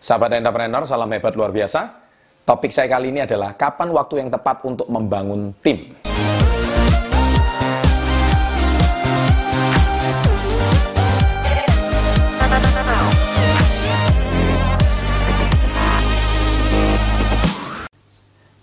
Sahabat 0.00 0.32
entrepreneur, 0.32 0.80
salam 0.88 1.12
hebat 1.12 1.36
luar 1.36 1.52
biasa. 1.52 1.92
Topik 2.48 2.72
saya 2.72 2.88
kali 2.88 3.12
ini 3.12 3.20
adalah 3.20 3.52
kapan 3.52 3.92
waktu 3.92 4.24
yang 4.24 4.32
tepat 4.32 4.64
untuk 4.64 4.88
membangun 4.88 5.52
tim. 5.60 5.92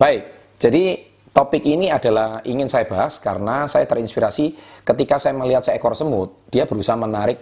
Baik, 0.02 0.22
jadi 0.58 1.06
topik 1.30 1.62
ini 1.62 1.94
adalah 1.94 2.42
ingin 2.50 2.66
saya 2.66 2.90
bahas 2.90 3.22
karena 3.22 3.70
saya 3.70 3.86
terinspirasi 3.86 4.58
ketika 4.82 5.22
saya 5.22 5.38
melihat 5.38 5.62
seekor 5.62 5.94
semut, 5.94 6.34
dia 6.50 6.66
berusaha 6.66 6.98
menarik 6.98 7.38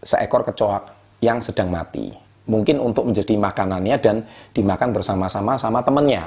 seekor 0.00 0.48
kecoa 0.48 0.80
yang 1.20 1.44
sedang 1.44 1.68
mati 1.68 2.27
mungkin 2.48 2.80
untuk 2.80 3.06
menjadi 3.06 3.36
makanannya 3.36 3.96
dan 4.00 4.16
dimakan 4.56 4.90
bersama-sama 4.96 5.54
sama 5.60 5.84
temannya. 5.84 6.26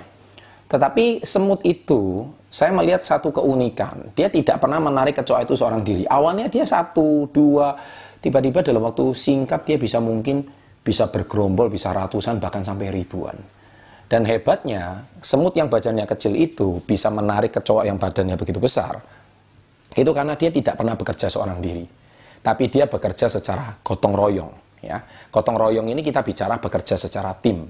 Tetapi 0.72 1.26
semut 1.28 1.60
itu, 1.68 2.24
saya 2.48 2.72
melihat 2.72 3.04
satu 3.04 3.36
keunikan. 3.36 4.16
Dia 4.16 4.32
tidak 4.32 4.64
pernah 4.64 4.80
menarik 4.80 5.20
kecoa 5.20 5.44
itu 5.44 5.58
seorang 5.60 5.84
diri. 5.84 6.08
Awalnya 6.08 6.48
dia 6.48 6.64
satu, 6.64 7.28
dua, 7.28 7.76
tiba-tiba 8.24 8.64
dalam 8.64 8.80
waktu 8.88 9.12
singkat 9.12 9.68
dia 9.68 9.76
bisa 9.76 10.00
mungkin 10.00 10.48
bisa 10.80 11.12
bergerombol, 11.12 11.68
bisa 11.68 11.92
ratusan, 11.92 12.40
bahkan 12.40 12.64
sampai 12.64 12.88
ribuan. 12.88 13.36
Dan 14.08 14.28
hebatnya, 14.28 15.08
semut 15.24 15.56
yang 15.56 15.72
badannya 15.72 16.04
kecil 16.04 16.36
itu 16.36 16.84
bisa 16.84 17.08
menarik 17.08 17.56
kecoa 17.56 17.88
yang 17.88 17.96
badannya 17.96 18.36
begitu 18.36 18.60
besar. 18.60 19.00
Itu 19.92 20.12
karena 20.16 20.40
dia 20.40 20.52
tidak 20.52 20.80
pernah 20.80 20.96
bekerja 20.96 21.28
seorang 21.28 21.60
diri. 21.60 21.84
Tapi 22.42 22.64
dia 22.68 22.88
bekerja 22.88 23.28
secara 23.28 23.76
gotong 23.84 24.16
royong. 24.16 24.71
Ya, 24.82 25.06
gotong 25.30 25.58
royong 25.62 25.88
ini 25.94 26.02
kita 26.02 26.26
bicara 26.26 26.58
bekerja 26.58 26.98
secara 26.98 27.38
tim. 27.38 27.70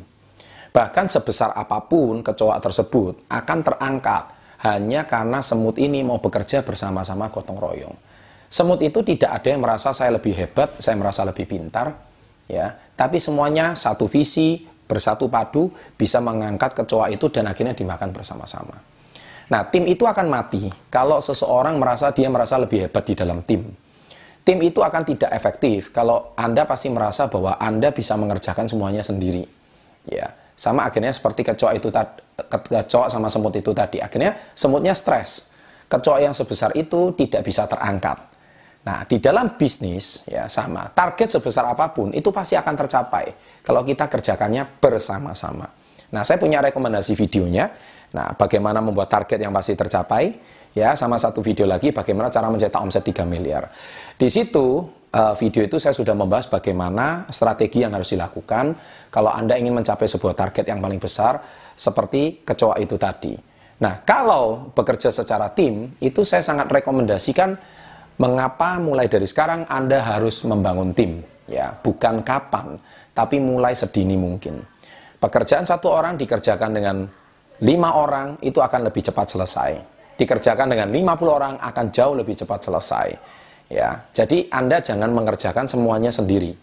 Bahkan 0.71 1.11
sebesar 1.11 1.51
apa 1.51 1.83
pun 1.83 2.23
kecoa 2.23 2.55
tersebut 2.63 3.27
akan 3.27 3.59
terangkat 3.59 4.23
hanya 4.63 5.03
karena 5.03 5.43
semut 5.43 5.75
ini 5.75 5.99
mau 6.07 6.23
bekerja 6.23 6.63
bersama-sama 6.63 7.27
gotong 7.27 7.59
royong. 7.59 7.95
Semut 8.47 8.79
itu 8.79 9.03
tidak 9.03 9.43
ada 9.43 9.47
yang 9.51 9.59
merasa 9.63 9.91
saya 9.91 10.15
lebih 10.15 10.35
hebat, 10.35 10.79
saya 10.79 10.95
merasa 10.95 11.27
lebih 11.27 11.47
pintar, 11.47 11.91
ya. 12.47 12.71
Tapi 12.95 13.19
semuanya 13.19 13.75
satu 13.75 14.07
visi, 14.07 14.63
bersatu 14.87 15.31
padu, 15.31 15.71
bisa 15.95 16.19
mengangkat 16.19 16.75
kecoa 16.75 17.11
itu 17.11 17.31
dan 17.31 17.47
akhirnya 17.47 17.71
dimakan 17.71 18.11
bersama-sama. 18.11 18.75
Nah, 19.51 19.67
tim 19.67 19.83
itu 19.83 20.07
akan 20.07 20.31
mati 20.31 20.71
kalau 20.87 21.19
seseorang 21.19 21.75
merasa 21.75 22.11
dia 22.15 22.31
merasa 22.31 22.55
lebih 22.55 22.87
hebat 22.87 23.03
di 23.03 23.15
dalam 23.15 23.43
tim 23.43 23.67
tim 24.41 24.57
itu 24.61 24.81
akan 24.81 25.05
tidak 25.05 25.31
efektif 25.33 25.93
kalau 25.93 26.33
Anda 26.37 26.65
pasti 26.65 26.89
merasa 26.89 27.29
bahwa 27.29 27.57
Anda 27.61 27.93
bisa 27.93 28.17
mengerjakan 28.17 28.65
semuanya 28.65 29.05
sendiri. 29.05 29.45
Ya, 30.09 30.33
sama 30.57 30.89
akhirnya 30.89 31.13
seperti 31.13 31.45
kecoa 31.45 31.77
itu 31.77 31.93
tadi, 31.93 32.21
kecoa 32.49 33.09
sama 33.09 33.29
semut 33.29 33.53
itu 33.53 33.73
tadi. 33.73 34.01
Akhirnya 34.01 34.37
semutnya 34.57 34.97
stres. 34.97 35.53
Kecoa 35.91 36.23
yang 36.23 36.31
sebesar 36.31 36.71
itu 36.73 37.11
tidak 37.19 37.43
bisa 37.43 37.67
terangkat. 37.67 38.17
Nah, 38.81 39.05
di 39.05 39.21
dalam 39.21 39.59
bisnis 39.59 40.25
ya 40.25 40.49
sama. 40.49 40.89
Target 40.89 41.37
sebesar 41.37 41.69
apa 41.69 41.93
pun 41.93 42.09
itu 42.15 42.33
pasti 42.33 42.57
akan 42.57 42.73
tercapai 42.73 43.25
kalau 43.61 43.85
kita 43.85 44.09
kerjakannya 44.09 44.65
bersama-sama. 44.81 45.80
Nah, 46.11 46.21
saya 46.27 46.37
punya 46.37 46.59
rekomendasi 46.59 47.15
videonya. 47.15 47.71
Nah, 48.11 48.35
bagaimana 48.35 48.83
membuat 48.83 49.07
target 49.07 49.39
yang 49.39 49.55
pasti 49.55 49.73
tercapai? 49.73 50.35
Ya, 50.75 50.95
sama 50.95 51.15
satu 51.15 51.39
video 51.43 51.67
lagi 51.67 51.91
bagaimana 51.91 52.31
cara 52.31 52.47
mencetak 52.51 52.79
omset 52.79 53.03
3 53.03 53.23
miliar. 53.27 53.71
Di 54.15 54.27
situ 54.27 54.87
uh, 55.11 55.33
video 55.35 55.63
itu 55.63 55.79
saya 55.79 55.95
sudah 55.95 56.15
membahas 56.15 56.47
bagaimana 56.47 57.27
strategi 57.31 57.83
yang 57.83 57.91
harus 57.95 58.11
dilakukan 58.11 58.75
kalau 59.11 59.31
Anda 59.31 59.59
ingin 59.59 59.75
mencapai 59.75 60.07
sebuah 60.07 60.35
target 60.35 60.67
yang 60.71 60.79
paling 60.79 60.99
besar 60.99 61.39
seperti 61.75 62.43
kecoa 62.43 62.79
itu 62.79 62.95
tadi. 62.95 63.35
Nah, 63.81 64.03
kalau 64.05 64.71
bekerja 64.71 65.09
secara 65.09 65.49
tim, 65.51 65.91
itu 65.97 66.21
saya 66.21 66.45
sangat 66.45 66.69
rekomendasikan 66.69 67.57
mengapa 68.21 68.77
mulai 68.77 69.09
dari 69.09 69.25
sekarang 69.25 69.65
Anda 69.65 70.03
harus 70.03 70.45
membangun 70.45 70.93
tim. 70.93 71.25
Ya, 71.49 71.75
bukan 71.75 72.23
kapan, 72.23 72.79
tapi 73.11 73.41
mulai 73.41 73.75
sedini 73.75 74.15
mungkin. 74.15 74.63
Pekerjaan 75.21 75.69
satu 75.69 75.93
orang 75.93 76.17
dikerjakan 76.17 76.73
dengan 76.73 77.05
lima 77.61 77.89
orang 77.93 78.41
itu 78.41 78.57
akan 78.57 78.89
lebih 78.89 79.05
cepat 79.05 79.37
selesai. 79.37 79.71
Dikerjakan 80.17 80.69
dengan 80.69 80.89
50 80.89 81.29
orang 81.29 81.53
akan 81.61 81.85
jauh 81.93 82.13
lebih 82.17 82.33
cepat 82.37 82.61
selesai. 82.61 83.07
Ya, 83.69 84.05
jadi 84.11 84.49
Anda 84.49 84.81
jangan 84.81 85.13
mengerjakan 85.13 85.69
semuanya 85.69 86.09
sendiri. 86.09 86.57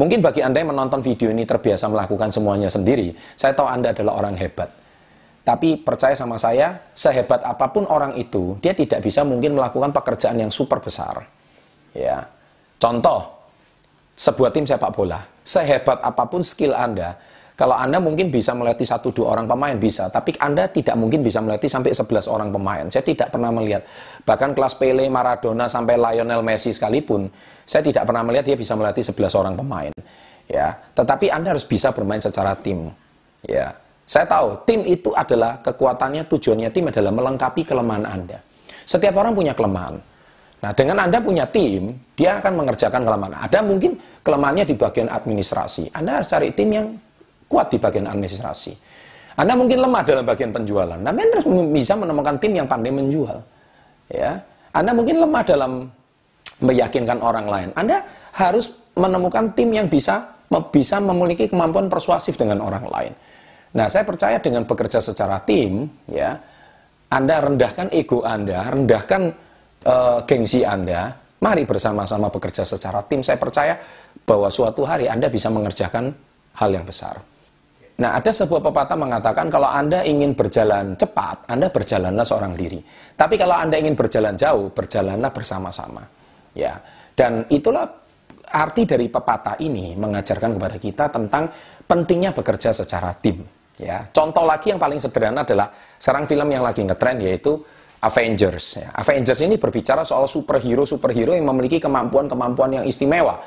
Mungkin 0.00 0.24
bagi 0.24 0.40
Anda 0.40 0.64
yang 0.64 0.72
menonton 0.74 1.04
video 1.04 1.30
ini 1.30 1.44
terbiasa 1.44 1.88
melakukan 1.88 2.32
semuanya 2.32 2.72
sendiri, 2.72 3.14
saya 3.38 3.54
tahu 3.54 3.68
Anda 3.68 3.92
adalah 3.94 4.18
orang 4.24 4.34
hebat. 4.40 4.72
Tapi 5.46 5.80
percaya 5.80 6.12
sama 6.12 6.36
saya, 6.36 6.92
sehebat 6.92 7.40
apa 7.40 7.72
pun 7.72 7.88
orang 7.88 8.12
itu, 8.20 8.60
dia 8.60 8.76
tidak 8.76 9.00
bisa 9.00 9.24
mungkin 9.24 9.56
melakukan 9.56 9.90
pekerjaan 9.96 10.36
yang 10.36 10.52
super 10.52 10.76
besar. 10.80 11.24
Ya. 11.96 12.28
Contoh, 12.76 13.48
sebuah 14.12 14.52
tim 14.52 14.68
sepak 14.68 14.92
bola, 14.92 15.24
sehebat 15.46 16.04
apa 16.04 16.24
pun 16.28 16.44
skill 16.44 16.76
Anda, 16.76 17.16
kalau 17.58 17.74
Anda 17.74 17.98
mungkin 17.98 18.30
bisa 18.30 18.54
melatih 18.54 18.86
satu 18.86 19.10
dua 19.10 19.34
orang 19.34 19.50
pemain 19.50 19.74
bisa, 19.74 20.06
tapi 20.14 20.30
Anda 20.38 20.70
tidak 20.70 20.94
mungkin 20.94 21.26
bisa 21.26 21.42
melatih 21.42 21.66
sampai 21.66 21.90
11 21.90 22.30
orang 22.30 22.54
pemain. 22.54 22.86
Saya 22.86 23.02
tidak 23.02 23.34
pernah 23.34 23.50
melihat. 23.50 23.82
Bahkan 24.22 24.54
kelas 24.54 24.78
Pele, 24.78 25.10
Maradona 25.10 25.66
sampai 25.66 25.98
Lionel 25.98 26.38
Messi 26.46 26.70
sekalipun, 26.70 27.26
saya 27.66 27.82
tidak 27.82 28.06
pernah 28.06 28.22
melihat 28.22 28.54
dia 28.54 28.54
bisa 28.54 28.78
melatih 28.78 29.02
11 29.02 29.34
orang 29.34 29.58
pemain. 29.58 29.90
Ya, 30.46 30.78
tetapi 30.94 31.34
Anda 31.34 31.58
harus 31.58 31.66
bisa 31.66 31.90
bermain 31.90 32.22
secara 32.22 32.54
tim. 32.54 32.94
Ya. 33.42 33.74
Saya 34.06 34.24
tahu 34.30 34.62
tim 34.62 34.86
itu 34.86 35.10
adalah 35.10 35.58
kekuatannya, 35.58 36.30
tujuannya 36.30 36.70
tim 36.70 36.94
adalah 36.94 37.10
melengkapi 37.10 37.66
kelemahan 37.66 38.06
Anda. 38.06 38.38
Setiap 38.86 39.18
orang 39.18 39.34
punya 39.34 39.52
kelemahan. 39.58 39.98
Nah, 40.62 40.72
dengan 40.78 41.02
Anda 41.02 41.18
punya 41.18 41.42
tim, 41.50 41.90
dia 42.14 42.38
akan 42.38 42.54
mengerjakan 42.54 43.02
kelemahan. 43.02 43.50
Ada 43.50 43.66
mungkin 43.66 43.98
kelemahannya 44.22 44.62
di 44.62 44.78
bagian 44.78 45.10
administrasi. 45.10 45.90
Anda 45.90 46.22
harus 46.22 46.30
cari 46.30 46.54
tim 46.54 46.70
yang 46.70 46.86
kuat 47.48 47.72
di 47.72 47.80
bagian 47.80 48.06
administrasi. 48.06 48.76
Anda 49.38 49.54
mungkin 49.54 49.78
lemah 49.80 50.02
dalam 50.02 50.24
bagian 50.26 50.50
penjualan, 50.50 50.98
tapi 50.98 51.18
Anda 51.22 51.34
harus 51.40 51.48
bisa 51.72 51.94
menemukan 51.94 52.36
tim 52.42 52.52
yang 52.58 52.66
pandai 52.66 52.92
menjual. 52.92 53.38
Ya, 54.10 54.42
Anda 54.74 54.92
mungkin 54.92 55.22
lemah 55.22 55.42
dalam 55.46 55.72
meyakinkan 56.58 57.18
orang 57.22 57.46
lain. 57.46 57.68
Anda 57.78 58.02
harus 58.34 58.74
menemukan 58.98 59.54
tim 59.54 59.70
yang 59.70 59.86
bisa 59.86 60.38
bisa 60.72 60.98
memiliki 60.98 61.46
kemampuan 61.46 61.86
persuasif 61.86 62.34
dengan 62.34 62.64
orang 62.64 62.84
lain. 62.88 63.12
Nah, 63.76 63.86
saya 63.86 64.02
percaya 64.02 64.40
dengan 64.40 64.64
bekerja 64.64 64.98
secara 64.98 65.38
tim, 65.44 65.86
ya, 66.08 66.34
Anda 67.12 67.44
rendahkan 67.44 67.92
ego 67.92 68.24
Anda, 68.24 68.64
rendahkan 68.64 69.22
uh, 69.84 70.18
gengsi 70.24 70.64
Anda. 70.64 71.14
Mari 71.38 71.62
bersama-sama 71.62 72.26
bekerja 72.32 72.66
secara 72.66 73.04
tim. 73.06 73.22
Saya 73.22 73.38
percaya 73.38 73.78
bahwa 74.26 74.50
suatu 74.50 74.82
hari 74.82 75.06
Anda 75.06 75.30
bisa 75.30 75.46
mengerjakan 75.52 76.10
hal 76.58 76.70
yang 76.74 76.82
besar. 76.82 77.22
Nah, 77.98 78.14
ada 78.14 78.30
sebuah 78.30 78.62
pepatah 78.62 78.94
mengatakan 78.94 79.50
kalau 79.50 79.66
Anda 79.66 80.06
ingin 80.06 80.38
berjalan 80.38 80.94
cepat, 80.94 81.50
Anda 81.50 81.66
berjalanlah 81.66 82.22
seorang 82.22 82.54
diri. 82.54 82.78
Tapi 83.18 83.34
kalau 83.34 83.58
Anda 83.58 83.74
ingin 83.74 83.98
berjalan 83.98 84.38
jauh, 84.38 84.70
berjalanlah 84.70 85.34
bersama-sama. 85.34 86.06
Ya. 86.54 86.78
Dan 87.18 87.50
itulah 87.50 87.90
arti 88.54 88.86
dari 88.86 89.10
pepatah 89.10 89.58
ini 89.58 89.98
mengajarkan 89.98 90.54
kepada 90.54 90.76
kita 90.78 91.04
tentang 91.10 91.50
pentingnya 91.90 92.30
bekerja 92.30 92.70
secara 92.70 93.10
tim. 93.18 93.42
Ya. 93.82 94.06
Contoh 94.14 94.46
lagi 94.46 94.70
yang 94.70 94.78
paling 94.78 95.02
sederhana 95.02 95.42
adalah 95.42 95.66
sekarang 95.98 96.30
film 96.30 96.46
yang 96.54 96.62
lagi 96.62 96.86
ngetren 96.86 97.18
yaitu 97.18 97.58
Avengers. 97.98 98.78
Ya. 98.78 98.94
Avengers 98.94 99.42
ini 99.42 99.58
berbicara 99.58 100.06
soal 100.06 100.30
superhero-superhero 100.30 101.34
yang 101.34 101.50
memiliki 101.50 101.82
kemampuan-kemampuan 101.82 102.78
yang 102.78 102.84
istimewa. 102.86 103.42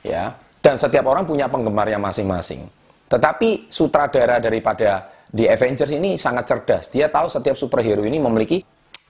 Ya. 0.00 0.40
Dan 0.64 0.80
setiap 0.80 1.04
orang 1.04 1.28
punya 1.28 1.52
penggemarnya 1.52 2.00
masing-masing. 2.00 2.79
Tetapi 3.10 3.66
sutradara 3.66 4.38
daripada 4.38 5.10
The 5.34 5.50
Avengers 5.50 5.90
ini 5.90 6.14
sangat 6.14 6.46
cerdas. 6.46 6.86
Dia 6.94 7.10
tahu 7.10 7.26
setiap 7.26 7.58
superhero 7.58 8.06
ini 8.06 8.22
memiliki 8.22 8.62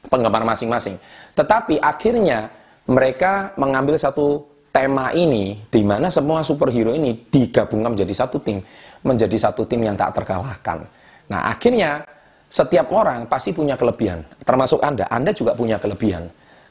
penggemar 0.09 0.41
masing-masing. 0.49 0.97
Tetapi 1.37 1.77
akhirnya 1.77 2.49
mereka 2.89 3.53
mengambil 3.61 4.01
satu 4.01 4.49
tema 4.73 5.13
ini 5.13 5.61
di 5.69 5.85
mana 5.85 6.09
semua 6.09 6.41
superhero 6.41 6.97
ini 6.97 7.13
digabungkan 7.29 7.93
menjadi 7.93 8.25
satu 8.25 8.41
tim, 8.41 8.65
menjadi 9.05 9.37
satu 9.37 9.69
tim 9.69 9.85
yang 9.85 10.01
tak 10.01 10.17
terkalahkan. 10.17 10.89
Nah, 11.29 11.53
akhirnya 11.53 12.01
setiap 12.49 12.89
orang 12.97 13.29
pasti 13.29 13.53
punya 13.53 13.77
kelebihan, 13.77 14.25
termasuk 14.49 14.81
Anda. 14.81 15.05
Anda 15.13 15.37
juga 15.37 15.53
punya 15.53 15.77
kelebihan. 15.77 16.25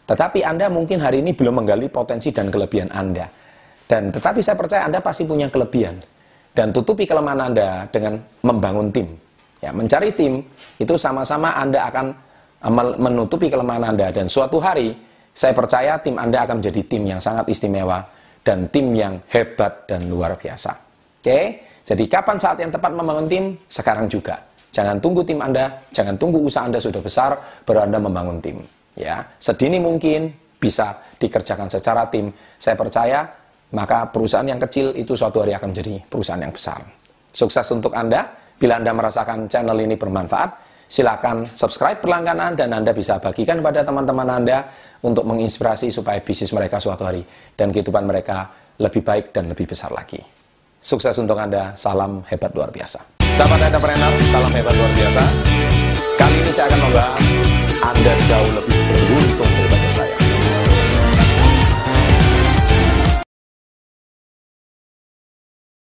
Tetapi 0.10 0.42
Anda 0.42 0.66
mungkin 0.74 0.98
hari 0.98 1.22
ini 1.22 1.38
belum 1.38 1.62
menggali 1.62 1.94
potensi 1.94 2.34
dan 2.34 2.50
kelebihan 2.50 2.90
Anda. 2.90 3.30
Dan 3.86 4.10
tetapi 4.10 4.42
saya 4.42 4.58
percaya 4.58 4.82
Anda 4.90 4.98
pasti 4.98 5.30
punya 5.30 5.46
kelebihan 5.54 6.02
dan 6.60 6.76
tutupi 6.76 7.08
kelemahan 7.08 7.48
Anda 7.48 7.88
dengan 7.88 8.20
membangun 8.44 8.92
tim. 8.92 9.08
Ya, 9.64 9.72
mencari 9.72 10.12
tim 10.12 10.44
itu 10.76 11.00
sama-sama 11.00 11.56
Anda 11.56 11.88
akan 11.88 12.06
eh, 12.68 12.74
menutupi 13.00 13.48
kelemahan 13.48 13.96
Anda 13.96 14.12
dan 14.12 14.28
suatu 14.28 14.60
hari 14.60 14.92
saya 15.32 15.56
percaya 15.56 15.96
tim 16.04 16.20
Anda 16.20 16.44
akan 16.44 16.60
menjadi 16.60 16.84
tim 16.84 17.08
yang 17.08 17.24
sangat 17.24 17.48
istimewa 17.48 18.04
dan 18.44 18.68
tim 18.68 18.92
yang 18.92 19.24
hebat 19.32 19.88
dan 19.88 20.12
luar 20.12 20.36
biasa. 20.36 20.76
Oke. 21.24 21.64
Jadi 21.88 22.06
kapan 22.06 22.38
saat 22.38 22.60
yang 22.60 22.70
tepat 22.70 22.92
membangun 22.92 23.26
tim? 23.32 23.44
Sekarang 23.66 24.06
juga. 24.12 24.38
Jangan 24.70 25.00
tunggu 25.00 25.24
tim 25.26 25.40
Anda, 25.42 25.80
jangan 25.90 26.20
tunggu 26.20 26.44
usaha 26.44 26.68
Anda 26.68 26.78
sudah 26.78 27.02
besar 27.02 27.34
baru 27.66 27.88
Anda 27.88 27.98
membangun 28.04 28.38
tim. 28.44 28.62
Ya, 29.00 29.26
sedini 29.42 29.80
mungkin 29.82 30.30
bisa 30.60 30.92
dikerjakan 31.18 31.72
secara 31.72 32.06
tim. 32.12 32.30
Saya 32.62 32.76
percaya 32.78 33.39
maka 33.70 34.10
perusahaan 34.10 34.46
yang 34.46 34.58
kecil 34.58 34.94
itu 34.98 35.14
suatu 35.14 35.46
hari 35.46 35.54
akan 35.54 35.70
menjadi 35.70 36.02
perusahaan 36.10 36.42
yang 36.42 36.54
besar. 36.54 36.82
Sukses 37.30 37.66
untuk 37.70 37.94
Anda. 37.94 38.26
Bila 38.60 38.76
Anda 38.76 38.92
merasakan 38.92 39.48
channel 39.48 39.78
ini 39.80 39.96
bermanfaat, 39.96 40.50
silakan 40.90 41.48
subscribe 41.56 42.04
berlangganan 42.04 42.60
dan 42.60 42.76
Anda 42.76 42.92
bisa 42.92 43.16
bagikan 43.22 43.64
pada 43.64 43.88
teman-teman 43.88 44.28
Anda 44.28 44.68
untuk 45.00 45.24
menginspirasi 45.32 45.88
supaya 45.94 46.20
bisnis 46.20 46.52
mereka 46.52 46.76
suatu 46.76 47.08
hari 47.08 47.24
dan 47.56 47.72
kehidupan 47.72 48.04
mereka 48.04 48.52
lebih 48.84 49.00
baik 49.00 49.32
dan 49.32 49.48
lebih 49.48 49.64
besar 49.70 49.96
lagi. 49.96 50.20
Sukses 50.80 51.16
untuk 51.16 51.40
Anda, 51.40 51.72
salam 51.76 52.20
hebat 52.28 52.52
luar 52.52 52.68
biasa. 52.68 53.00
Sahabat 53.32 53.64
entrepreneur, 53.64 54.12
salam 54.28 54.52
hebat 54.52 54.76
luar 54.76 54.92
biasa. 54.92 55.24
Kali 56.20 56.36
ini 56.44 56.52
saya 56.52 56.68
akan 56.68 56.80
membahas 56.84 57.26
Anda 57.80 58.14
jauh 58.28 58.52
lebih 58.60 58.80
beruntung 58.92 59.59